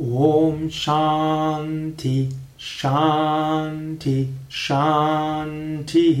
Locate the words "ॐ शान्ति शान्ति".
0.00-4.38